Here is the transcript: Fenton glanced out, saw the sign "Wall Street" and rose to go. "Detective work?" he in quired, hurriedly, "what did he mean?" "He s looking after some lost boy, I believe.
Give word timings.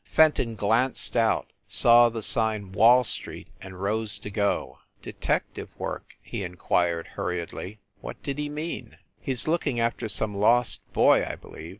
Fenton 0.09 0.55
glanced 0.55 1.15
out, 1.15 1.53
saw 1.67 2.09
the 2.09 2.23
sign 2.23 2.71
"Wall 2.71 3.03
Street" 3.03 3.49
and 3.61 3.79
rose 3.79 4.17
to 4.17 4.31
go. 4.31 4.79
"Detective 5.03 5.69
work?" 5.77 6.15
he 6.23 6.41
in 6.43 6.55
quired, 6.55 7.09
hurriedly, 7.09 7.77
"what 7.99 8.19
did 8.23 8.39
he 8.39 8.49
mean?" 8.49 8.97
"He 9.19 9.33
s 9.33 9.47
looking 9.47 9.79
after 9.79 10.09
some 10.09 10.35
lost 10.35 10.81
boy, 10.91 11.23
I 11.23 11.35
believe. 11.35 11.69